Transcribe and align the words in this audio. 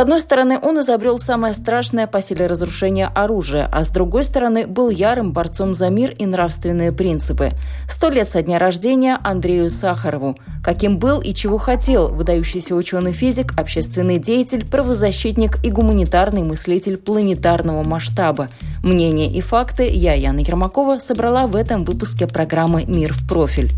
Одной 0.00 0.20
стороны, 0.20 0.58
он 0.60 0.80
изобрел 0.80 1.18
самое 1.18 1.52
страшное 1.52 2.06
по 2.06 2.20
силе 2.20 2.46
разрушения 2.46 3.06
оружие, 3.06 3.68
а 3.70 3.84
с 3.84 3.88
другой 3.88 4.24
стороны, 4.24 4.66
был 4.66 4.88
ярым 4.88 5.32
борцом 5.32 5.74
за 5.74 5.90
мир 5.90 6.10
и 6.12 6.26
нравственные 6.26 6.92
принципы. 6.92 7.50
Сто 7.88 8.08
лет 8.08 8.30
со 8.30 8.40
дня 8.42 8.58
рождения 8.58 9.18
Андрею 9.22 9.68
Сахарову. 9.68 10.36
Каким 10.64 10.98
был 10.98 11.20
и 11.20 11.34
чего 11.34 11.58
хотел 11.58 12.08
выдающийся 12.08 12.74
ученый-физик, 12.74 13.58
общественный 13.58 14.18
деятель, 14.18 14.66
правозащитник 14.66 15.64
и 15.64 15.70
гуманитарный 15.70 16.42
мыслитель 16.42 16.96
планетарного 16.96 17.82
масштаба. 17.82 18.48
Мнения 18.82 19.30
и 19.30 19.40
факты 19.40 19.88
я, 19.90 20.14
Яна 20.14 20.40
Ермакова, 20.40 20.98
собрала 20.98 21.46
в 21.46 21.56
этом 21.56 21.84
выпуске 21.84 22.26
программы 22.26 22.84
«Мир 22.86 23.12
в 23.12 23.28
профиль». 23.28 23.70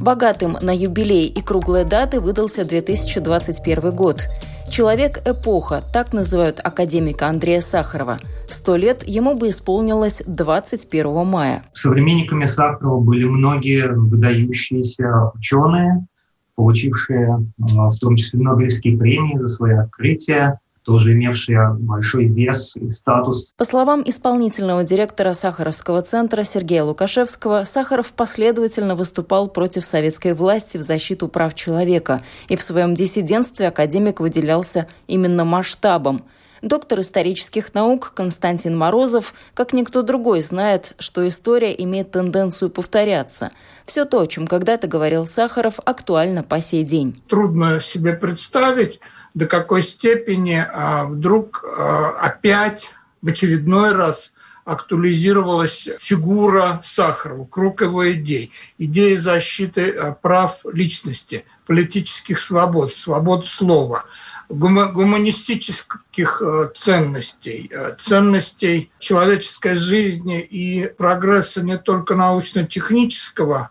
Богатым 0.00 0.56
на 0.62 0.74
юбилей 0.74 1.26
и 1.26 1.42
круглые 1.42 1.84
даты 1.84 2.20
выдался 2.20 2.66
2021 2.66 3.94
год. 3.94 4.22
«Человек-эпоха»– 4.70 5.82
так 5.92 6.14
называют 6.14 6.58
академика 6.62 7.26
Андрея 7.26 7.60
Сахарова. 7.60 8.18
Сто 8.48 8.76
лет 8.76 9.06
ему 9.06 9.34
бы 9.34 9.50
исполнилось 9.50 10.22
21 10.26 11.26
мая. 11.26 11.62
Современниками 11.74 12.46
Сахарова 12.46 13.00
были 13.00 13.24
многие 13.24 13.92
выдающиеся 13.92 15.32
ученые, 15.34 16.06
получившие 16.54 17.46
в 17.58 17.98
том 17.98 18.16
числе 18.16 18.40
Нобелевские 18.40 18.96
премии 18.96 19.36
за 19.36 19.48
свои 19.48 19.74
открытия, 19.74 20.60
тоже 20.90 21.12
имевшие 21.12 21.72
большой 21.78 22.26
вес 22.26 22.74
и 22.74 22.90
статус. 22.90 23.52
По 23.56 23.64
словам 23.64 24.02
исполнительного 24.04 24.82
директора 24.82 25.34
Сахаровского 25.34 26.02
центра 26.02 26.42
Сергея 26.42 26.82
Лукашевского, 26.82 27.62
Сахаров 27.62 28.12
последовательно 28.12 28.96
выступал 28.96 29.46
против 29.46 29.84
советской 29.84 30.34
власти 30.34 30.78
в 30.78 30.82
защиту 30.82 31.28
прав 31.28 31.54
человека, 31.54 32.22
и 32.48 32.56
в 32.56 32.62
своем 32.62 32.96
диссидентстве 32.96 33.68
академик 33.68 34.18
выделялся 34.18 34.88
именно 35.06 35.44
масштабом. 35.44 36.24
Доктор 36.60 37.00
исторических 37.00 37.72
наук 37.72 38.12
Константин 38.12 38.76
Морозов, 38.76 39.32
как 39.54 39.72
никто 39.72 40.02
другой, 40.02 40.42
знает, 40.42 40.94
что 40.98 41.26
история 41.26 41.72
имеет 41.84 42.10
тенденцию 42.10 42.68
повторяться. 42.68 43.52
Все 43.86 44.04
то, 44.04 44.20
о 44.20 44.26
чем 44.26 44.48
когда-то 44.48 44.88
говорил 44.88 45.26
Сахаров, 45.28 45.78
актуально 45.84 46.42
по 46.42 46.60
сей 46.60 46.82
день. 46.82 47.22
Трудно 47.28 47.78
себе 47.78 48.12
представить, 48.12 49.00
до 49.34 49.46
какой 49.46 49.82
степени 49.82 50.64
а, 50.72 51.04
вдруг 51.04 51.64
а, 51.64 52.10
опять 52.20 52.92
в 53.22 53.28
очередной 53.28 53.92
раз 53.92 54.32
актуализировалась 54.64 55.88
фигура 55.98 56.80
Сахарова, 56.82 57.44
круг 57.44 57.80
его 57.82 58.10
идей, 58.12 58.52
идеи 58.78 59.14
защиты 59.14 59.90
а, 59.90 60.12
прав 60.12 60.60
личности, 60.72 61.44
политических 61.66 62.38
свобод, 62.38 62.92
свобод 62.94 63.46
слова, 63.46 64.04
гуманистических 64.48 66.42
ценностей, 66.74 67.70
ценностей 68.00 68.90
человеческой 68.98 69.76
жизни 69.76 70.40
и 70.40 70.88
прогресса 70.88 71.62
не 71.62 71.78
только 71.78 72.16
научно-технического, 72.16 73.70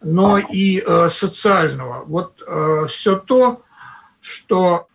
но 0.00 0.38
и 0.38 0.82
социального. 1.10 2.04
Вот 2.06 2.42
все 2.88 3.16
то, 3.16 3.62
что 4.22 4.88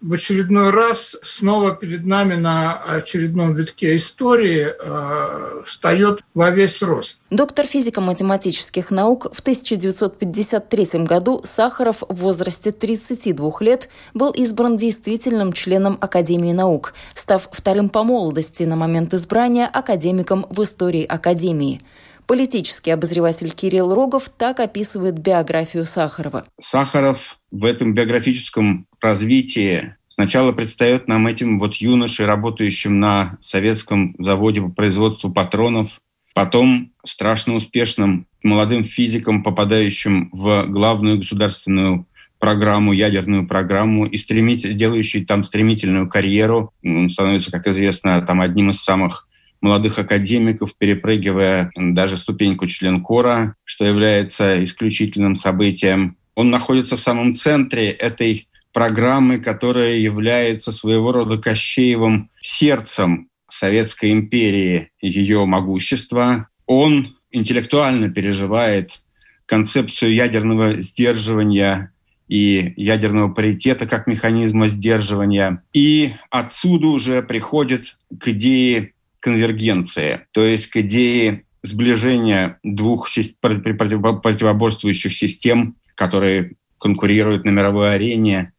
в 0.00 0.12
очередной 0.12 0.70
раз 0.70 1.16
снова 1.22 1.74
перед 1.74 2.04
нами 2.04 2.34
на 2.34 2.76
очередном 2.82 3.54
витке 3.54 3.96
истории 3.96 4.68
э, 4.68 5.62
встает 5.64 6.22
во 6.34 6.50
весь 6.50 6.82
рост. 6.82 7.18
Доктор 7.30 7.66
физико-математических 7.66 8.90
наук 8.90 9.26
в 9.32 9.40
1953 9.40 11.04
году 11.04 11.42
Сахаров 11.44 12.02
в 12.08 12.14
возрасте 12.14 12.72
32 12.72 13.52
лет 13.60 13.88
был 14.14 14.30
избран 14.32 14.76
действительным 14.76 15.52
членом 15.52 15.98
Академии 16.00 16.52
наук, 16.52 16.94
став 17.14 17.48
вторым 17.50 17.88
по 17.88 18.04
молодости 18.04 18.64
на 18.64 18.76
момент 18.76 19.14
избрания 19.14 19.66
академиком 19.66 20.46
в 20.50 20.62
истории 20.62 21.04
Академии. 21.04 21.80
Политический 22.26 22.90
обозреватель 22.90 23.52
Кирилл 23.52 23.94
Рогов 23.94 24.28
так 24.28 24.58
описывает 24.58 25.16
биографию 25.16 25.84
Сахарова. 25.84 26.44
Сахаров 26.60 27.38
в 27.52 27.64
этом 27.64 27.94
биографическом 27.94 28.86
развитии 29.06 29.94
сначала 30.08 30.52
предстает 30.52 31.08
нам 31.08 31.26
этим 31.26 31.58
вот 31.58 31.76
юношей, 31.76 32.26
работающим 32.26 33.00
на 33.00 33.38
советском 33.40 34.14
заводе 34.18 34.60
по 34.60 34.68
производству 34.68 35.30
патронов, 35.30 36.00
потом 36.34 36.92
страшно 37.04 37.54
успешным 37.54 38.26
молодым 38.42 38.84
физиком, 38.84 39.42
попадающим 39.42 40.30
в 40.32 40.66
главную 40.66 41.18
государственную 41.18 42.06
программу, 42.38 42.92
ядерную 42.92 43.46
программу 43.46 44.06
и 44.06 44.16
стремить, 44.18 44.76
делающий 44.76 45.24
там 45.24 45.44
стремительную 45.44 46.08
карьеру. 46.08 46.72
Он 46.84 47.08
становится, 47.08 47.50
как 47.50 47.66
известно, 47.66 48.20
там 48.22 48.40
одним 48.40 48.70
из 48.70 48.82
самых 48.82 49.26
молодых 49.60 49.98
академиков, 49.98 50.76
перепрыгивая 50.76 51.70
даже 51.76 52.16
ступеньку 52.16 52.66
членкора, 52.66 53.54
что 53.64 53.84
является 53.84 54.62
исключительным 54.62 55.34
событием. 55.34 56.16
Он 56.34 56.50
находится 56.50 56.96
в 56.96 57.00
самом 57.00 57.34
центре 57.34 57.90
этой 57.90 58.48
программы, 58.76 59.38
которая 59.38 59.96
является 59.96 60.70
своего 60.70 61.10
рода 61.10 61.38
Кощеевым 61.38 62.28
сердцем 62.42 63.30
Советской 63.48 64.12
империи 64.12 64.90
ее 65.00 65.46
могущества. 65.46 66.48
Он 66.66 67.16
интеллектуально 67.30 68.10
переживает 68.10 69.00
концепцию 69.46 70.12
ядерного 70.12 70.78
сдерживания 70.82 71.94
и 72.28 72.74
ядерного 72.76 73.32
паритета 73.32 73.86
как 73.86 74.06
механизма 74.06 74.68
сдерживания. 74.68 75.62
И 75.72 76.12
отсюда 76.28 76.88
уже 76.88 77.22
приходит 77.22 77.96
к 78.20 78.28
идее 78.28 78.92
конвергенции, 79.20 80.26
то 80.32 80.44
есть 80.44 80.66
к 80.66 80.76
идее 80.76 81.44
сближения 81.62 82.58
двух 82.62 83.08
противоборствующих 83.40 85.14
систем, 85.14 85.76
которые 85.94 86.56
конкурируют 86.78 87.46
на 87.46 87.50
мировой 87.50 87.94
арене, 87.94 88.52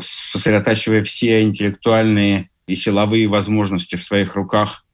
сосредотачивая 0.00 1.02
все 1.02 1.42
интеллектуальные 1.42 2.50
и 2.66 2.74
силовые 2.74 3.28
возможности 3.28 3.96
в 3.96 4.02
своих 4.02 4.34
руках 4.34 4.84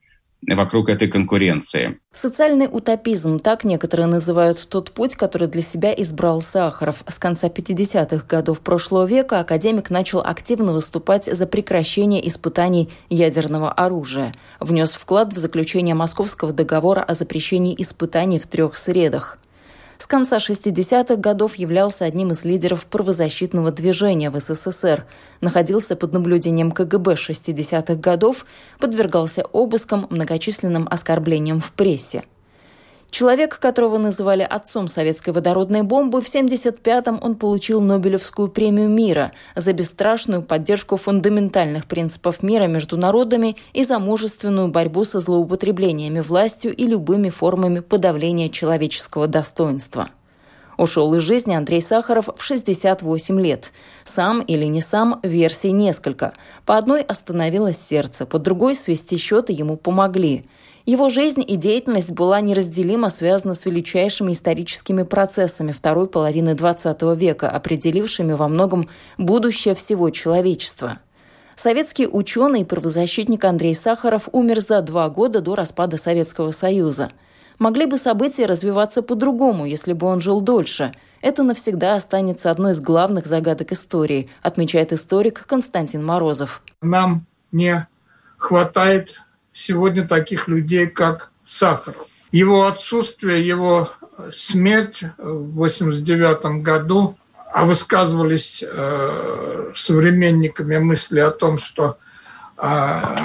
вокруг 0.47 0.89
этой 0.89 1.07
конкуренции. 1.07 1.99
Социальный 2.13 2.67
утопизм– 2.69 3.39
так 3.43 3.63
некоторые 3.63 4.07
называют 4.07 4.67
тот 4.69 4.91
путь, 4.91 5.15
который 5.15 5.47
для 5.47 5.61
себя 5.61 5.93
избрал 5.93 6.41
Сахаров. 6.41 7.03
С 7.07 7.19
конца 7.19 7.47
50-х 7.47 8.25
годов 8.27 8.61
прошлого 8.61 9.05
века 9.05 9.39
академик 9.39 9.89
начал 9.89 10.19
активно 10.19 10.73
выступать 10.73 11.25
за 11.25 11.45
прекращение 11.45 12.27
испытаний 12.27 12.89
ядерного 13.09 13.71
оружия. 13.71 14.33
Внес 14.59 14.91
вклад 14.91 15.33
в 15.33 15.37
заключение 15.37 15.95
Московского 15.95 16.51
договора 16.51 17.01
о 17.01 17.13
запрещении 17.13 17.75
испытаний 17.77 18.39
в 18.39 18.47
трех 18.47 18.77
средах 18.77 19.37
с 20.01 20.07
конца 20.07 20.37
60-х 20.37 21.15
годов 21.17 21.55
являлся 21.55 22.05
одним 22.05 22.31
из 22.31 22.43
лидеров 22.43 22.87
правозащитного 22.87 23.71
движения 23.71 24.31
в 24.31 24.39
СССР, 24.39 25.05
находился 25.41 25.95
под 25.95 26.11
наблюдением 26.11 26.71
КГБ 26.71 27.13
60-х 27.13 27.95
годов, 27.95 28.47
подвергался 28.79 29.43
обыскам, 29.43 30.07
многочисленным 30.09 30.87
оскорблениям 30.89 31.61
в 31.61 31.71
прессе. 31.73 32.23
Человек, 33.11 33.59
которого 33.59 33.97
называли 33.97 34.41
отцом 34.41 34.87
советской 34.87 35.31
водородной 35.31 35.81
бомбы, 35.81 36.21
в 36.21 36.33
1975-м 36.33 37.19
он 37.21 37.35
получил 37.35 37.81
Нобелевскую 37.81 38.47
премию 38.47 38.87
мира 38.87 39.33
за 39.53 39.73
бесстрашную 39.73 40.41
поддержку 40.41 40.95
фундаментальных 40.95 41.87
принципов 41.87 42.41
мира 42.41 42.67
между 42.67 42.95
народами 42.95 43.57
и 43.73 43.83
за 43.83 43.99
мужественную 43.99 44.69
борьбу 44.69 45.03
со 45.03 45.19
злоупотреблениями 45.19 46.21
властью 46.21 46.73
и 46.73 46.87
любыми 46.87 47.29
формами 47.29 47.81
подавления 47.81 48.47
человеческого 48.49 49.27
достоинства. 49.27 50.07
Ушел 50.77 51.13
из 51.13 51.21
жизни 51.21 51.53
Андрей 51.53 51.81
Сахаров 51.81 52.29
в 52.33 52.41
68 52.41 53.41
лет. 53.41 53.73
Сам 54.05 54.39
или 54.39 54.63
не 54.65 54.79
сам, 54.79 55.19
версий 55.21 55.73
несколько. 55.73 56.33
По 56.65 56.77
одной 56.77 57.01
остановилось 57.01 57.77
сердце, 57.77 58.25
по 58.25 58.39
другой 58.39 58.73
свести 58.73 59.17
счеты 59.17 59.51
ему 59.51 59.75
помогли– 59.75 60.45
Его 60.85 61.09
жизнь 61.09 61.43
и 61.47 61.55
деятельность 61.57 62.09
была 62.09 62.41
неразделимо 62.41 63.09
связана 63.09 63.53
с 63.53 63.65
величайшими 63.65 64.31
историческими 64.31 65.03
процессами 65.03 65.71
второй 65.71 66.07
половины 66.07 66.55
XX 66.55 67.15
века, 67.15 67.49
определившими 67.49 68.33
во 68.33 68.47
многом 68.47 68.89
будущее 69.17 69.75
всего 69.75 70.09
человечества. 70.09 70.99
Советский 71.55 72.07
ученый 72.07 72.61
и 72.61 72.65
правозащитник 72.65 73.43
Андрей 73.45 73.75
Сахаров 73.75 74.29
умер 74.31 74.61
за 74.61 74.81
два 74.81 75.09
года 75.09 75.41
до 75.41 75.53
распада 75.53 75.97
Советского 75.97 76.49
Союза. 76.49 77.11
Могли 77.59 77.85
бы 77.85 77.97
события 77.97 78.47
развиваться 78.47 79.03
по-другому, 79.03 79.65
если 79.65 79.93
бы 79.93 80.07
он 80.07 80.19
жил 80.19 80.41
дольше. 80.41 80.93
Это 81.21 81.43
навсегда 81.43 81.93
останется 81.93 82.49
одной 82.49 82.71
из 82.71 82.81
главных 82.81 83.27
загадок 83.27 83.71
истории, 83.71 84.31
отмечает 84.41 84.91
историк 84.91 85.45
Константин 85.45 86.03
Морозов. 86.03 86.63
Нам 86.81 87.27
не 87.51 87.87
хватает 88.39 89.21
сегодня 89.53 90.07
таких 90.07 90.47
людей, 90.47 90.87
как 90.87 91.31
Сахаров. 91.43 92.07
Его 92.31 92.65
отсутствие, 92.65 93.45
его 93.45 93.89
смерть 94.33 95.01
в 95.17 95.61
1989 95.61 96.61
году, 96.61 97.17
а 97.53 97.65
высказывались 97.65 98.63
э, 98.65 99.71
современниками 99.75 100.77
мысли 100.77 101.19
о 101.19 101.31
том, 101.31 101.57
что 101.57 101.97
э, 102.57 102.61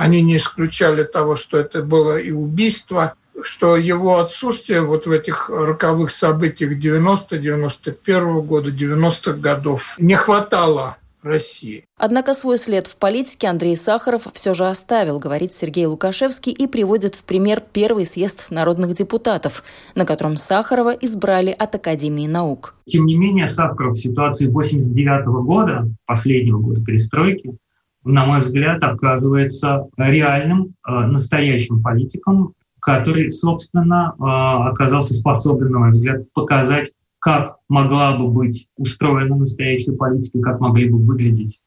они 0.00 0.23
не 0.23 0.38
исключали 0.38 1.05
того, 1.05 1.37
что 1.37 1.58
это 1.58 1.82
было 1.82 2.17
и 2.17 2.32
убийство, 2.32 3.14
что 3.43 3.76
его 3.76 4.19
отсутствие 4.19 4.81
вот 4.81 5.06
в 5.06 5.12
этих 5.12 5.49
роковых 5.50 6.11
событиях 6.11 6.72
90-91 6.72 8.43
года, 8.43 8.70
90-х 8.70 9.34
годов 9.34 9.94
не 9.99 10.17
хватало 10.17 10.96
России. 11.26 11.84
Однако 11.99 12.34
свой 12.34 12.58
след 12.58 12.87
в 12.87 12.96
политике 12.96 13.49
Андрей 13.49 13.76
Сахаров 13.76 14.26
все 14.32 14.55
же 14.55 14.67
оставил, 14.67 15.19
говорит 15.19 15.55
Сергей 15.55 15.87
Лукашевский 15.87 16.52
и 16.52 16.67
приводит 16.67 17.14
в 17.14 17.25
пример 17.25 17.62
первый 17.73 18.06
съезд 18.06 18.50
народных 18.50 18.94
депутатов, 18.94 19.62
на 19.94 20.06
котором 20.06 20.37
Сахарова 20.37 20.90
избрали 20.90 21.55
от 21.56 21.75
Академии 21.75 22.26
наук. 22.26 22.75
Тем 22.87 23.06
не 23.06 23.17
менее, 23.17 23.46
Сахаров 23.46 23.94
в 23.94 24.00
ситуации 24.00 24.46
89 24.46 25.26
года, 25.44 25.88
последнего 26.06 26.58
года 26.58 26.82
перестройки, 26.82 27.56
на 28.05 28.25
мой 28.25 28.40
взгляд, 28.40 28.82
оказывается 28.84 29.88
реальным, 29.96 30.75
э, 30.87 30.93
настоящим 30.93 31.82
политиком, 31.82 32.55
который, 32.81 33.32
собственно, 33.32 34.14
э, 34.17 34.22
оказался 34.70 35.12
способен, 35.12 35.72
на 35.72 35.79
мой 35.81 35.90
взгляд, 35.90 36.32
показать 36.32 36.93
как 37.26 37.56
могла 37.69 38.17
бы 38.17 38.28
быть 38.28 38.69
устроена 38.76 39.34
настоящая 39.34 39.94
политика, 39.94 40.38
как 40.43 40.61
могли 40.61 40.88
бы 40.88 40.99
выглядеть 40.99 41.61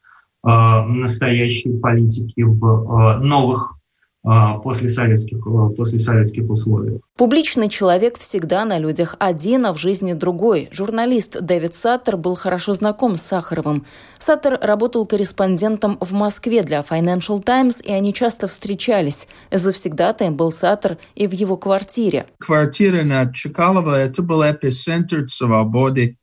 э, 0.47 0.50
настоящие 0.50 1.77
политики 1.79 2.44
в 2.44 2.63
э, 2.63 3.17
новых 3.17 3.75
после 4.24 4.89
советских, 4.89 5.39
после 5.77 6.00
советских 6.00 6.50
условий. 6.50 7.00
Публичный 7.16 7.69
человек 7.69 8.19
всегда 8.19 8.66
на 8.66 8.77
людях 8.77 9.16
один, 9.19 9.66
а 9.66 9.74
в 9.74 9.80
жизни 9.80 10.13
другой. 10.13 10.69
Журналист 10.71 11.39
Дэвид 11.42 11.75
Саттер 11.75 12.18
был 12.18 12.36
хорошо 12.36 12.74
знаком 12.74 13.16
с 13.16 13.21
Сахаровым. 13.21 13.86
Саттер 14.18 14.60
работал 14.62 15.06
корреспондентом 15.06 15.98
в 16.01 16.12
Москве 16.12 16.63
для 16.63 16.81
Financial 16.81 17.42
Times, 17.42 17.81
и 17.81 17.92
они 17.92 18.13
часто 18.13 18.48
встречались. 18.48 19.27
Завсегдатаем 19.51 20.36
был 20.36 20.51
Саттер 20.51 20.98
и 21.15 21.27
в 21.27 21.31
его 21.31 21.56
квартире. 21.56 22.27
Квартира 22.39 23.04
на 23.04 23.31
Чекалова– 23.31 23.95
это 23.98 24.22
был 24.22 24.44
эпицентр 24.44 25.27
свободы 25.30 26.18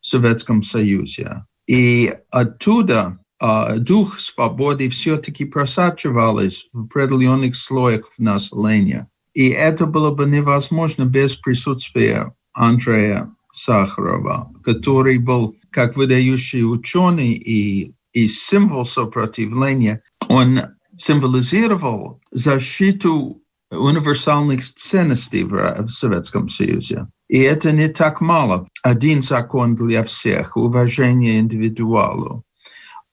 в 0.00 0.06
Советском 0.06 0.62
Союзе. 0.62 1.44
И 1.66 2.12
оттуда 2.30 2.98
а, 3.00 3.25
дух 3.40 4.18
свободы 4.18 4.88
все-таки 4.88 5.44
просачивался 5.44 6.66
в 6.72 6.84
определенных 6.84 7.56
слоях 7.56 8.10
населения. 8.18 9.08
И 9.34 9.48
это 9.48 9.84
было 9.86 10.10
бы 10.10 10.24
невозможно 10.24 11.04
без 11.04 11.36
присутствия 11.36 12.32
Андрея 12.54 13.30
Сахарова, 13.52 14.50
который 14.62 15.18
был 15.18 15.56
как 15.70 15.96
выдающий 15.96 16.64
ученый 16.64 17.32
и, 17.32 17.94
и 18.12 18.26
символ 18.28 18.86
сопротивления. 18.86 20.02
Он 20.28 20.60
символизировал 20.96 22.20
защиту 22.30 23.42
универсальных 23.70 24.62
ценностей 24.62 25.44
в, 25.44 25.50
в 25.82 25.88
Советском 25.90 26.48
Союзе. 26.48 27.08
И 27.28 27.38
это 27.40 27.72
не 27.72 27.88
так 27.88 28.20
мало. 28.20 28.68
Один 28.82 29.20
закон 29.20 29.74
для 29.74 30.04
всех, 30.04 30.56
уважение 30.56 31.40
индивидуалу. 31.40 32.42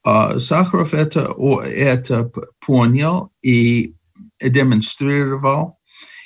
А 0.03 0.38
Сахаров 0.39 0.94
это, 0.94 1.33
это 1.65 2.31
понял 2.65 3.31
и 3.41 3.95
демонстрировал 4.41 5.79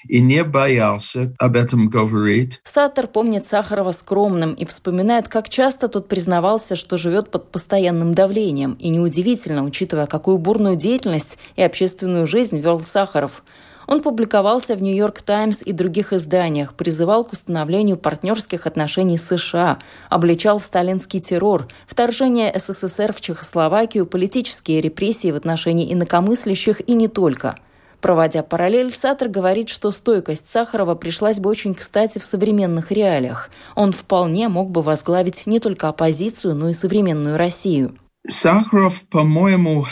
и 0.07 0.21
не 0.21 0.43
боялся 0.43 1.35
об 1.37 1.55
этом 1.55 1.89
говорить. 1.89 2.61
Саттер 2.63 3.07
помнит 3.07 3.45
Сахарова 3.45 3.91
скромным 3.91 4.53
и 4.53 4.65
вспоминает, 4.65 5.27
как 5.27 5.49
часто 5.49 5.89
тот 5.89 6.07
признавался, 6.07 6.75
что 6.75 6.97
живет 6.97 7.29
под 7.29 7.51
постоянным 7.51 8.13
давлением. 8.13 8.73
И 8.73 8.89
неудивительно, 8.89 9.63
учитывая, 9.63 10.07
какую 10.07 10.37
бурную 10.37 10.75
деятельность 10.75 11.37
и 11.55 11.61
общественную 11.61 12.25
жизнь 12.25 12.57
вел 12.57 12.79
Сахаров– 12.79 13.43
он 13.87 14.01
публиковался 14.01 14.75
в 14.75 14.81
«Нью-Йорк 14.81 15.21
Таймс» 15.21 15.63
и 15.63 15.71
других 15.71 16.13
изданиях, 16.13 16.75
призывал 16.75 17.23
к 17.23 17.33
установлению 17.33 17.97
партнерских 17.97 18.67
отношений 18.67 19.17
с 19.17 19.25
США, 19.25 19.79
обличал 20.09 20.59
сталинский 20.59 21.21
террор, 21.21 21.67
вторжение 21.87 22.53
СССР 22.57 23.13
в 23.13 23.21
Чехословакию, 23.21 24.05
политические 24.05 24.81
репрессии 24.81 25.31
в 25.31 25.35
отношении 25.35 25.91
инакомыслящих 25.91 26.87
и 26.87 26.93
не 26.93 27.07
только– 27.07 27.55
Проводя 28.01 28.43
параллель, 28.43 28.91
Сатр 28.91 29.27
говорит, 29.27 29.69
что 29.69 29.89
стойкость 29.91 30.51
Сахарова 30.51 30.95
пришлась 30.95 31.39
бы 31.39 31.49
очень 31.49 31.73
кстати 31.73 32.19
в 32.19 32.23
современных 32.23 32.91
реалиях. 32.91 33.49
Он 33.75 33.91
вполне 33.91 34.49
мог 34.49 34.69
бы 34.69 34.81
возглавить 34.83 35.47
не 35.47 35.59
только 35.59 35.87
оппозицию, 35.87 36.55
но 36.55 36.69
и 36.69 36.73
современную 36.73 37.37
Россию. 37.37 37.97
Сахаров, 38.27 39.01
по-моему, 39.09 39.85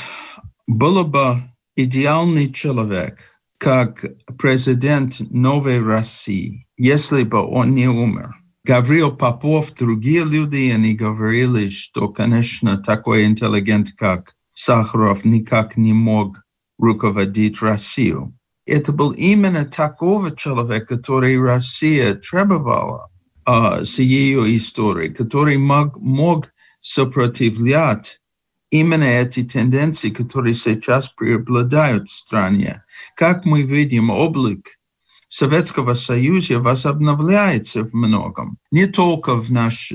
был 0.68 1.04
бы 1.04 1.42
идеальный 1.76 2.52
человек– 2.54 3.18
как 3.58 4.06
президент 4.38 5.20
новой 5.32 5.82
России, 5.82 6.68
если 6.78 7.24
бы 7.24 7.40
он 7.42 7.74
не 7.76 7.88
умер. 7.88 8.36
Гаврил 8.64 9.16
Попов, 9.16 9.74
другие 9.74 10.26
люди, 10.26 10.72
они 10.72 10.96
говорили, 10.96 11.70
что, 11.70 12.10
конечно, 12.10 12.78
такой 12.78 13.26
интеллигент, 13.26 13.90
как 13.96 14.34
Сахаров, 14.54 15.24
никак 15.24 15.78
не 15.78 15.94
мог 15.94 16.42
руководить 16.80 17.62
Россию. 17.62 18.36
Это 18.66 18.92
был 18.92 19.12
именно 19.12 19.66
такого 19.66 20.36
человека, 20.36 20.98
который 20.98 21.40
Россия 21.40 22.16
требовала 22.16 23.12
uh, 23.48 23.84
с 23.84 24.00
ее 24.00 24.58
историей, 24.58 25.14
который 25.14 25.58
мог, 25.58 25.98
мог 26.00 26.52
сопротивлять 26.80 28.20
именно 28.80 29.04
эти 29.04 29.44
тенденции, 29.44 30.10
которые 30.10 30.54
сейчас 30.54 31.10
преобладают 31.10 32.10
в 32.10 32.14
стране. 32.14 32.84
Как 33.16 33.46
мы 33.46 33.62
видим, 33.62 34.10
облик 34.10 34.78
Советского 35.28 35.94
Союза 35.94 36.60
возобновляется 36.60 37.84
в 37.84 37.94
многом, 37.94 38.58
не 38.72 38.86
только 38.86 39.36
в 39.36 39.52
наш, 39.52 39.92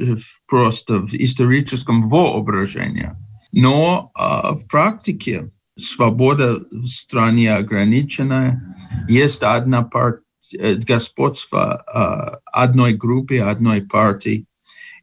просто 0.47 0.99
в 0.99 1.15
историческом 1.15 2.09
воображении, 2.09 3.13
но 3.53 4.11
а, 4.15 4.53
в 4.53 4.67
практике 4.67 5.51
свобода 5.79 6.61
в 6.71 6.87
стране 6.87 7.55
ограничена, 7.55 8.77
есть 9.09 9.43
одна 9.43 9.83
партия, 9.83 10.23
э, 10.59 10.75
господство 10.75 11.77
а, 11.87 12.41
одной 12.45 12.93
группы, 12.93 13.39
одной 13.39 13.83
партии, 13.83 14.47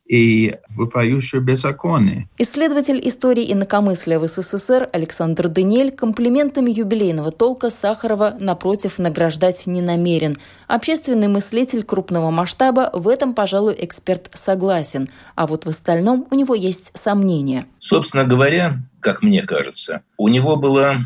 и 0.07 0.55
вопиющее 0.69 1.41
беззаконие. 1.41 2.29
Исследователь 2.37 3.05
истории 3.07 3.51
инакомыслия 3.51 4.19
в 4.19 4.27
СССР 4.27 4.89
Александр 4.93 5.49
Даниэль 5.49 5.91
комплиментами 5.91 6.71
юбилейного 6.71 7.31
толка 7.31 7.69
Сахарова 7.69 8.35
напротив 8.39 8.99
награждать 8.99 9.67
не 9.67 9.81
намерен. 9.81 10.37
Общественный 10.67 11.27
мыслитель 11.27 11.83
крупного 11.83 12.31
масштаба 12.31 12.89
в 12.93 13.07
этом, 13.07 13.33
пожалуй, 13.33 13.75
эксперт 13.79 14.29
согласен, 14.33 15.09
а 15.35 15.47
вот 15.47 15.65
в 15.65 15.69
остальном 15.69 16.27
у 16.31 16.35
него 16.35 16.55
есть 16.55 16.97
сомнения. 16.97 17.65
Собственно 17.79 18.25
говоря, 18.25 18.79
как 18.99 19.21
мне 19.21 19.43
кажется, 19.43 20.01
у 20.17 20.27
него 20.27 20.55
была 20.55 20.97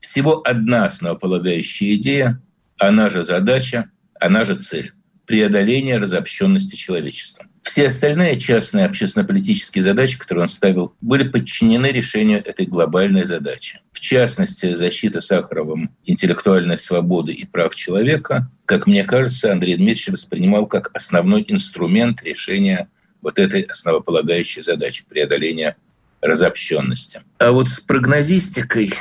всего 0.00 0.40
одна 0.44 0.86
основополагающая 0.86 1.94
идея, 1.94 2.40
она 2.78 3.10
же 3.10 3.24
задача, 3.24 3.90
она 4.18 4.44
же 4.44 4.56
цель 4.56 4.92
преодоления 5.30 5.96
разобщенности 5.96 6.74
человечества. 6.74 7.46
Все 7.62 7.86
остальные 7.86 8.40
частные 8.40 8.84
общественно-политические 8.86 9.80
задачи, 9.80 10.18
которые 10.18 10.42
он 10.42 10.48
ставил, 10.48 10.92
были 11.00 11.22
подчинены 11.22 11.86
решению 11.86 12.44
этой 12.44 12.66
глобальной 12.66 13.24
задачи. 13.24 13.78
В 13.92 14.00
частности, 14.00 14.74
защита 14.74 15.20
Сахаровым 15.20 15.94
интеллектуальной 16.04 16.76
свободы 16.76 17.32
и 17.32 17.46
прав 17.46 17.76
человека, 17.76 18.50
как 18.64 18.88
мне 18.88 19.04
кажется, 19.04 19.52
Андрей 19.52 19.76
Дмитриевич 19.76 20.08
воспринимал 20.08 20.66
как 20.66 20.90
основной 20.94 21.44
инструмент 21.46 22.24
решения 22.24 22.88
вот 23.22 23.38
этой 23.38 23.62
основополагающей 23.62 24.62
задачи 24.62 25.04
преодоления 25.08 25.76
разобщенности. 26.20 27.22
А 27.38 27.52
вот 27.52 27.68
с 27.68 27.78
прогнозистикой 27.78 28.94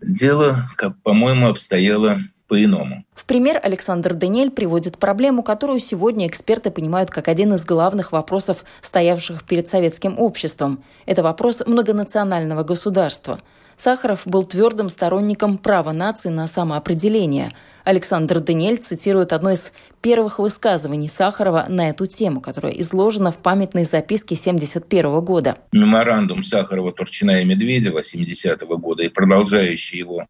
дело, 0.00 0.70
как 0.78 0.96
по-моему, 1.02 1.48
обстояло 1.48 2.22
по-иному. 2.46 3.04
В 3.14 3.24
пример 3.24 3.60
Александр 3.62 4.14
Даниэль 4.14 4.50
приводит 4.50 4.98
проблему, 4.98 5.42
которую 5.42 5.78
сегодня 5.78 6.26
эксперты 6.26 6.70
понимают 6.70 7.10
как 7.10 7.28
один 7.28 7.54
из 7.54 7.64
главных 7.64 8.12
вопросов, 8.12 8.64
стоявших 8.80 9.44
перед 9.44 9.68
советским 9.68 10.18
обществом. 10.18 10.82
Это 11.06 11.22
вопрос 11.22 11.62
многонационального 11.66 12.62
государства. 12.62 13.40
Сахаров 13.76 14.26
был 14.26 14.44
твердым 14.44 14.88
сторонником 14.88 15.58
права 15.58 15.92
нации 15.92 16.28
на 16.28 16.46
самоопределение. 16.46 17.52
Александр 17.82 18.40
Даниэль 18.40 18.78
цитирует 18.78 19.32
одно 19.32 19.50
из 19.50 19.72
первых 20.00 20.38
высказываний 20.38 21.08
Сахарова 21.08 21.66
на 21.68 21.90
эту 21.90 22.06
тему, 22.06 22.40
которое 22.40 22.72
изложено 22.80 23.30
в 23.30 23.38
памятной 23.38 23.84
записке 23.84 24.36
1971 24.36 25.20
года. 25.20 25.56
Меморандум 25.72 26.42
Сахарова, 26.42 26.92
Турчина 26.92 27.42
и 27.42 27.44
Медведева 27.44 28.02
70 28.02 28.62
-го 28.62 28.78
года 28.78 29.02
и 29.02 29.08
продолжающий 29.08 29.98
его 29.98 30.26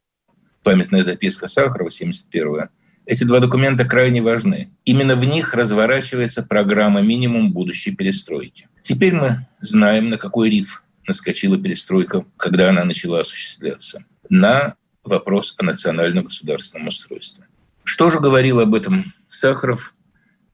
памятная 0.64 1.04
записка 1.04 1.46
Сахарова, 1.46 1.90
71 1.90 2.68
эти 3.06 3.24
два 3.24 3.40
документа 3.40 3.84
крайне 3.84 4.22
важны. 4.22 4.70
Именно 4.84 5.14
в 5.14 5.26
них 5.26 5.52
разворачивается 5.52 6.42
программа 6.42 7.02
«Минимум 7.02 7.52
будущей 7.52 7.94
перестройки». 7.94 8.68
Теперь 8.80 9.14
мы 9.14 9.46
знаем, 9.60 10.08
на 10.08 10.16
какой 10.16 10.48
риф 10.48 10.82
наскочила 11.06 11.58
перестройка, 11.58 12.24
когда 12.38 12.70
она 12.70 12.82
начала 12.84 13.20
осуществляться. 13.20 14.04
На 14.30 14.76
вопрос 15.02 15.54
о 15.58 15.64
национальном 15.64 16.24
государственном 16.24 16.88
устройстве. 16.88 17.44
Что 17.82 18.08
же 18.08 18.20
говорил 18.20 18.60
об 18.60 18.74
этом 18.74 19.12
Сахаров 19.28 19.94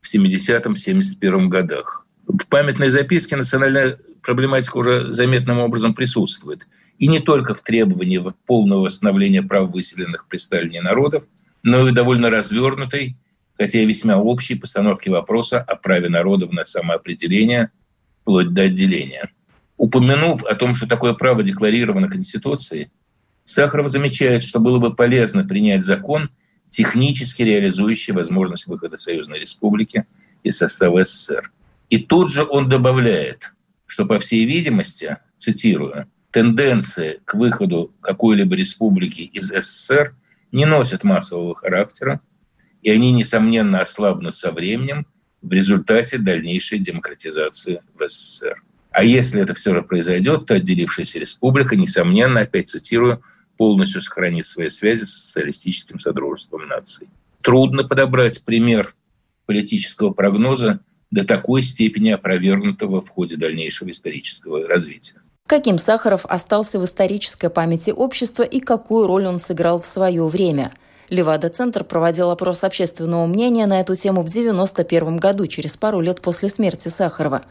в 0.01 0.13
70-71 0.13 1.47
годах? 1.47 2.05
В 2.27 2.49
памятной 2.49 2.89
записке 2.89 3.37
национальная 3.37 3.97
проблематика 4.23 4.77
уже 4.77 5.13
заметным 5.13 5.59
образом 5.59 5.95
присутствует– 5.95 6.67
и 7.01 7.09
не 7.09 7.19
только 7.19 7.55
в 7.55 7.63
требовании 7.63 8.19
полного 8.45 8.83
восстановления 8.83 9.43
прав 9.43 9.71
выселенных 9.71 10.29
при 10.29 10.37
народов, 10.81 11.25
но 11.63 11.89
и 11.89 11.93
довольно 11.93 12.29
развернутой, 12.29 13.17
хотя 13.57 13.81
и 13.81 13.87
весьма 13.87 14.19
общей 14.19 14.55
постановки 14.55 15.09
вопроса 15.09 15.61
о 15.61 15.77
праве 15.77 16.11
народов 16.11 16.53
на 16.53 16.67
самоопределение 16.67 17.71
вплоть 18.21 18.53
до 18.53 18.63
отделения. 18.63 19.31
Упомянув 19.79 20.45
о 20.45 20.55
том, 20.55 20.75
что 20.75 20.87
такое 20.87 21.15
право 21.15 21.43
декларировано 21.43 22.09
Конституцией, 22.09 22.91
Сахаров 23.45 23.89
замечает, 23.89 24.43
что 24.43 24.61
было 24.61 24.79
бы 24.79 24.95
полезно 24.95 25.43
принять 25.43 25.85
закон, 25.85 26.29
технически 26.69 27.41
реализующий 27.43 28.13
возможность 28.13 28.67
выхода 28.67 28.99
Союзной 28.99 29.41
Республики 29.41 30.05
из 30.43 30.59
состава 30.59 31.03
СССР. 31.03 31.51
И 31.89 31.97
тут 31.97 32.31
же 32.31 32.47
он 32.47 32.69
добавляет, 32.69 33.55
что, 33.87 34.05
по 34.05 34.19
всей 34.19 34.45
видимости, 34.45 35.17
цитирую, 35.39 36.07
тенденции 36.31 37.21
к 37.25 37.35
выходу 37.35 37.93
какой-либо 38.01 38.55
республики 38.55 39.23
из 39.23 39.49
СССР 39.49 40.15
не 40.53 40.65
носят 40.65 41.05
массового 41.05 41.55
характера, 41.55 42.21
и 42.83 42.91
они, 42.91 43.13
несомненно, 43.13 43.81
ослабнут 43.81 44.37
со 44.37 44.53
временем 44.53 45.07
в 45.43 45.53
результате 45.53 46.19
дальнейшей 46.19 46.79
демократизации 46.79 47.83
в 47.99 48.09
СССР. 48.09 48.63
А 48.91 49.05
если 49.05 49.43
это 49.43 49.55
все 49.55 49.75
же 49.75 49.83
произойдет, 49.83 50.47
то 50.47 50.55
отделившаяся 50.55 51.19
республика, 51.19 51.77
несомненно, 51.77 52.41
опять 52.41 52.69
цитирую, 52.69 53.23
полностью 53.57 54.01
сохранит 54.01 54.47
свои 54.47 54.69
связи 54.69 55.05
с 55.05 55.27
социалистическим 55.27 55.99
содружеством 55.99 56.67
наций. 56.67 57.09
Трудно 57.43 57.85
подобрать 57.85 58.45
пример 58.45 58.95
политического 59.47 60.11
прогноза 60.11 60.81
до 61.11 61.25
такой 61.25 61.63
степени 61.63 62.11
опровергнутого 62.11 63.01
в 63.01 63.09
ходе 63.09 63.37
дальнейшего 63.37 63.91
исторического 63.91 64.67
развития 64.67 65.21
каким 65.51 65.79
Сахаров 65.79 66.27
остался 66.27 66.79
в 66.79 66.85
исторической 66.85 67.51
памяти 67.51 67.91
общества 67.91 68.45
и 68.45 68.61
какую 68.61 69.09
роль 69.09 69.27
он 69.27 69.41
сыграл 69.41 69.81
в 69.81 69.87
свое 69.87 70.25
время. 70.29 70.71
Левада-центр 71.09 71.83
проводил 71.83 72.31
опрос 72.31 72.63
общественного 72.63 73.27
мнения 73.27 73.67
на 73.67 73.81
эту 73.81 73.97
тему 73.97 74.23
в 74.23 74.29
1991 74.29 75.17
году, 75.17 75.49
через 75.49 75.77
пару 75.77 75.99
лет 75.99 76.21
после 76.21 76.49
смерти 76.49 76.87
Сахарова. 76.87 77.43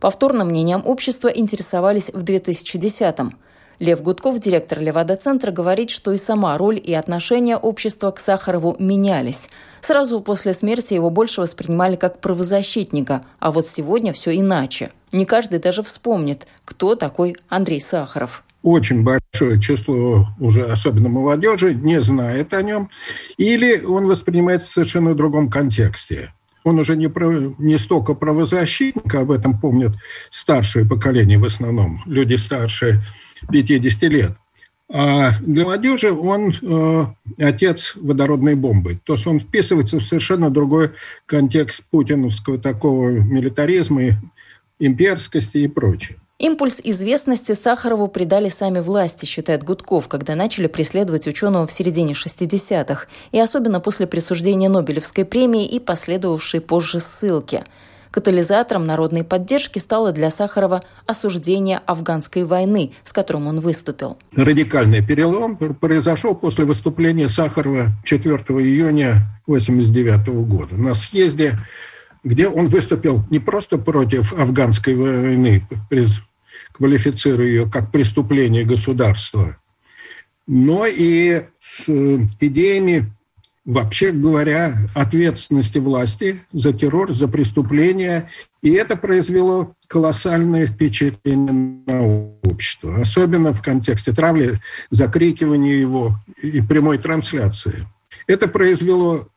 Повторным 0.00 0.48
мнением 0.48 0.82
общества 0.84 1.28
интересовались 1.28 2.10
в 2.12 2.24
2010 2.24 3.20
-м. 3.20 3.34
Лев 3.78 4.02
Гудков, 4.02 4.40
директор 4.40 4.80
Левада-центра, 4.80 5.50
говорит, 5.50 5.90
что 5.90 6.12
и 6.12 6.16
сама 6.16 6.56
роль 6.56 6.80
и 6.82 6.94
отношения 6.94 7.56
общества 7.56 8.10
к 8.10 8.18
Сахарову 8.18 8.74
менялись. 8.78 9.50
Сразу 9.82 10.20
после 10.20 10.54
смерти 10.54 10.94
его 10.94 11.10
больше 11.10 11.42
воспринимали 11.42 11.96
как 11.96 12.20
правозащитника, 12.20 13.24
а 13.38 13.50
вот 13.50 13.68
сегодня 13.68 14.12
все 14.12 14.38
иначе. 14.38 14.90
Не 15.12 15.26
каждый 15.26 15.58
даже 15.58 15.82
вспомнит, 15.82 16.46
кто 16.64 16.94
такой 16.94 17.36
Андрей 17.48 17.80
Сахаров 17.80 18.42
очень 18.62 19.04
большое 19.04 19.60
число 19.60 20.26
уже, 20.40 20.66
особенно 20.66 21.08
молодежи, 21.08 21.72
не 21.72 22.00
знает 22.00 22.52
о 22.52 22.62
нем, 22.62 22.90
или 23.36 23.80
он 23.80 24.06
воспринимается 24.06 24.68
в 24.68 24.72
совершенно 24.72 25.14
другом 25.14 25.48
контексте. 25.48 26.32
Он 26.64 26.80
уже 26.80 26.96
не, 26.96 27.06
про, 27.06 27.54
не 27.58 27.78
столько 27.78 28.14
правозащитник, 28.14 29.14
об 29.14 29.30
этом 29.30 29.56
помнят 29.56 29.92
старшее 30.32 30.84
поколение 30.84 31.38
в 31.38 31.44
основном, 31.44 32.02
люди 32.06 32.34
старше 32.34 33.02
50 33.50 34.02
лет, 34.04 34.32
а 34.88 35.32
для 35.40 35.64
молодежи 35.64 36.12
он 36.12 36.54
э, 36.62 37.06
отец 37.38 37.94
водородной 37.96 38.54
бомбы. 38.54 39.00
То 39.04 39.14
есть 39.14 39.26
он 39.26 39.40
вписывается 39.40 39.98
в 39.98 40.04
совершенно 40.04 40.48
другой 40.48 40.92
контекст 41.26 41.82
путиновского 41.90 42.58
такого 42.58 43.08
милитаризма, 43.08 44.20
имперскости 44.78 45.58
и 45.58 45.68
прочее. 45.68 46.18
Импульс 46.38 46.80
известности 46.84 47.52
Сахарову 47.52 48.08
придали 48.08 48.48
сами 48.48 48.78
власти, 48.78 49.24
считает 49.24 49.64
Гудков, 49.64 50.06
когда 50.06 50.36
начали 50.36 50.66
преследовать 50.66 51.26
ученого 51.26 51.66
в 51.66 51.72
середине 51.72 52.12
60-х, 52.12 53.06
и 53.32 53.40
особенно 53.40 53.80
после 53.80 54.06
присуждения 54.06 54.68
Нобелевской 54.68 55.24
премии 55.24 55.66
и 55.66 55.80
последовавшей 55.80 56.60
позже 56.60 57.00
ссылки– 57.00 57.64
Катализатором 58.10 58.86
народной 58.86 59.24
поддержки 59.24 59.78
стало 59.78 60.12
для 60.12 60.30
Сахарова 60.30 60.82
осуждение 61.06 61.80
афганской 61.86 62.44
войны, 62.44 62.92
с 63.04 63.12
которым 63.12 63.46
он 63.46 63.60
выступил. 63.60 64.18
Радикальный 64.34 65.04
перелом 65.04 65.56
произошел 65.56 66.34
после 66.34 66.64
выступления 66.64 67.28
Сахарова 67.28 67.88
4 68.04 68.34
июня 68.36 69.26
1989 69.46 70.48
года 70.48 70.76
на 70.76 70.94
съезде, 70.94 71.58
где 72.24 72.48
он 72.48 72.66
выступил 72.68 73.24
не 73.30 73.38
просто 73.38 73.78
против 73.78 74.32
афганской 74.32 74.94
войны, 74.94 75.66
квалифицируя 76.72 77.46
ее 77.46 77.70
как 77.70 77.90
преступление 77.92 78.64
государства, 78.64 79.56
но 80.46 80.86
и 80.86 81.44
с 81.60 81.88
идеями 81.88 83.12
вообще 83.66 84.12
говоря, 84.12 84.78
ответственности 84.94 85.78
власти 85.78 86.40
за 86.52 86.72
террор, 86.72 87.12
за 87.12 87.28
преступления. 87.28 88.30
И 88.62 88.70
это 88.70 88.96
произвело 88.96 89.74
колоссальное 89.88 90.66
впечатление 90.66 91.82
на 91.86 92.38
общество, 92.44 93.00
особенно 93.00 93.52
в 93.52 93.62
контексте 93.62 94.12
травли, 94.12 94.60
закрикивания 94.90 95.74
его 95.74 96.16
и 96.40 96.60
прямой 96.60 96.98
трансляции. 96.98 97.86
Это 98.28 98.48
произвело 98.48 99.28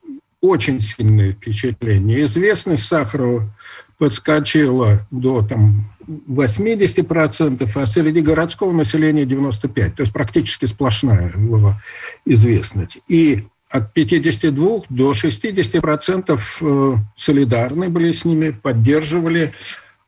очень 0.42 0.80
сильное 0.80 1.34
впечатление. 1.34 2.26
Известность 2.26 2.86
Сахарова 2.86 3.50
подскочила 3.98 5.06
до 5.12 5.42
там, 5.42 5.92
80%, 6.08 7.70
а 7.76 7.86
среди 7.88 8.22
городского 8.22 8.72
населения 8.72 9.24
95%. 9.24 9.92
То 9.92 10.04
есть 10.04 10.14
практически 10.14 10.66
сплошная 10.66 11.34
была 11.36 11.82
известность. 12.26 13.00
И 13.10 13.48
от 13.70 13.94
52 13.94 14.82
до 14.90 15.14
60 15.14 15.82
процентов 15.82 16.58
э, 16.62 16.96
солидарны 17.16 17.90
были 17.90 18.12
с 18.12 18.26
ними, 18.26 18.50
поддерживали. 18.50 19.54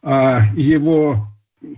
А 0.03 0.41
его 0.55 1.27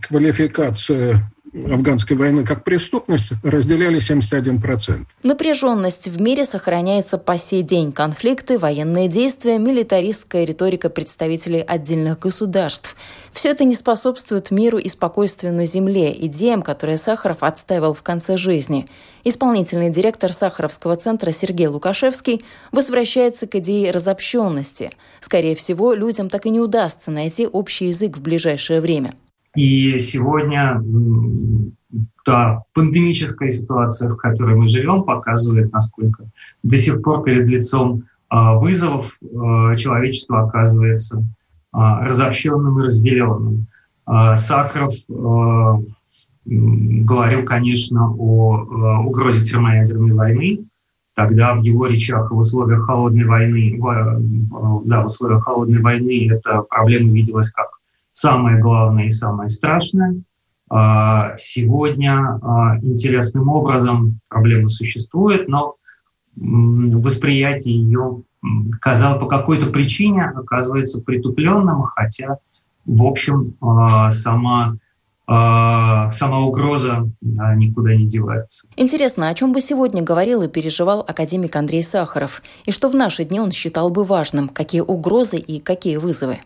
квалификация 0.02 1.30
афганской 1.54 2.18
войны 2.18 2.46
как 2.46 2.64
преступность 2.64 3.30
разделяли 3.44 4.00
71%. 4.00 5.06
Напряженность 5.24 6.08
в 6.08 6.22
мире 6.22 6.46
сохраняется 6.46 7.18
по 7.18 7.38
сей 7.38 7.62
день. 7.62 7.92
Конфликты, 7.92 8.58
военные 8.58 9.08
действия, 9.08 9.58
милитаристская 9.60 10.46
риторика 10.46 10.90
представителей 10.90 11.62
отдельных 11.62 12.20
государств. 12.20 12.96
Все 13.32 13.50
это 13.50 13.66
не 13.66 13.74
способствует 13.74 14.52
миру 14.52 14.78
и 14.78 14.88
спокойствию 14.90 15.54
на 15.54 15.66
земле, 15.66 16.16
идеям, 16.28 16.62
которые 16.62 16.98
Сахаров 16.98 17.38
отстаивал 17.42 17.94
в 17.94 18.04
конце 18.04 18.38
жизни. 18.38 18.88
Исполнительный 19.24 19.90
директор 19.90 20.34
Сахаровского 20.34 20.96
центра 20.98 21.32
Сергей 21.32 21.68
Лукашевский 21.68 22.44
возвращается 22.72 23.48
к 23.48 23.56
идее 23.56 23.92
разобщенности. 23.92 24.92
Скорее 25.20 25.56
всего, 25.56 25.94
людям 25.94 26.30
так 26.30 26.46
и 26.46 26.50
не 26.50 26.60
удастся 26.60 27.10
найти 27.10 27.48
общий 27.48 27.88
язык 27.88 28.18
в 28.18 28.22
ближайшее 28.22 28.82
время. 28.82 29.14
И 29.56 30.00
сегодня 30.00 30.84
та 32.26 32.64
пандемическая 32.74 33.52
ситуация, 33.52 34.10
в 34.10 34.18
которой 34.18 34.56
мы 34.56 34.68
живем, 34.68 35.04
показывает, 35.04 35.72
насколько 35.72 36.26
до 36.64 36.78
сих 36.78 37.02
пор 37.02 37.24
перед 37.24 37.48
лицом 37.48 38.04
а, 38.30 38.56
вызовов 38.56 39.20
а, 39.22 39.76
человечество 39.76 40.44
оказывается 40.44 41.24
а, 41.72 42.04
разобщенным 42.06 42.80
и 42.80 42.84
разделенным. 42.84 43.68
Сахаров 44.36 44.94
говорил, 46.46 47.46
конечно, 47.46 48.14
о 48.14 49.00
угрозе 49.06 49.46
термоядерной 49.46 50.12
войны, 50.12 50.66
Тогда 51.16 51.54
в 51.54 51.62
его 51.62 51.86
речах 51.86 52.32
в 52.32 52.38
условиях 52.38 52.86
холодной 52.86 53.26
войны, 53.26 53.80
да, 53.80 55.04
в 55.04 55.06
условиях 55.06 55.44
холодной 55.44 55.80
войны 55.80 56.28
эта 56.32 56.64
проблема 56.64 57.12
виделась 57.12 57.52
как 57.52 57.73
самое 58.14 58.60
главное 58.60 59.08
и 59.08 59.12
самое 59.12 59.50
страшное. 59.50 60.22
А, 60.70 61.36
сегодня 61.36 62.40
а, 62.42 62.78
интересным 62.82 63.50
образом 63.50 64.20
проблема 64.30 64.70
существует, 64.70 65.48
но 65.50 65.76
восприятие 66.36 67.76
ее 67.76 68.24
казалось 68.82 69.20
по 69.20 69.28
какой-то 69.28 69.68
причине 69.68 70.26
оказывается 70.36 71.02
притупленным, 71.02 71.84
хотя, 71.84 72.38
в 72.86 73.04
общем, 73.04 73.56
а, 73.62 74.10
сама 74.12 74.78
сама 75.26 76.42
угроза 76.42 77.10
никуда 77.22 77.96
не 77.96 78.06
девается. 78.08 78.68
Интересно, 78.76 79.30
о 79.30 79.34
чем 79.34 79.54
бы 79.54 79.62
сегодня 79.62 80.04
говорил 80.04 80.42
и 80.42 80.50
переживал 80.50 81.00
академик 81.00 81.56
Андрей 81.56 81.82
Сахаров, 81.82 82.44
и 82.66 82.72
что 82.72 82.90
в 82.90 82.94
наши 82.94 83.24
дни 83.24 83.40
он 83.40 83.52
считал 83.52 83.90
бы 83.90 84.04
важным, 84.04 84.50
какие 84.50 84.82
угрозы 84.82 85.38
и 85.38 85.62
какие 85.62 85.96
вызовы? 85.96 86.40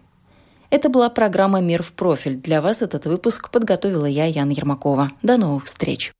Это 0.70 0.90
была 0.90 1.10
программа 1.10 1.62
«Мир 1.62 1.82
в 1.82 1.94
профиль». 1.94 2.36
Для 2.36 2.62
вас 2.62 2.82
этот 2.82 3.06
выпуск 3.06 3.50
подготовила 3.52 4.06
я, 4.06 4.26
Яна 4.26 4.52
Ермакова. 4.52 5.12
До 5.24 5.38
новых 5.38 5.66
встреч! 5.66 6.14